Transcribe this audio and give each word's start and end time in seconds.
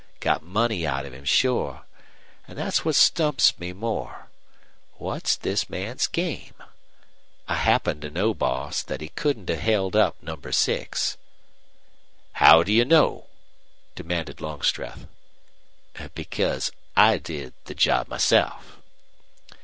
Got 0.19 0.41
money 0.41 0.87
out 0.87 1.05
of 1.05 1.13
him 1.13 1.25
sure. 1.25 1.83
An' 2.47 2.55
that's 2.55 2.83
what 2.83 2.95
stumps 2.95 3.59
me 3.59 3.71
more. 3.71 4.29
What's 4.95 5.35
this 5.35 5.69
man's 5.69 6.07
game? 6.07 6.55
I 7.47 7.53
happen 7.57 8.01
to 8.01 8.09
know, 8.09 8.33
boss, 8.33 8.81
that 8.81 8.99
he 9.01 9.09
couldn't 9.09 9.47
have 9.49 9.59
held 9.59 9.95
up 9.95 10.15
No. 10.23 10.35
6." 10.41 11.17
"How 12.33 12.63
do 12.63 12.73
you 12.73 12.83
know?" 12.83 13.27
demanded 13.93 14.41
Longstreth. 14.41 15.05
"Because 16.15 16.71
I 16.97 17.19
did 17.19 17.53
the 17.65 17.75
job 17.75 18.07
myself." 18.07 18.79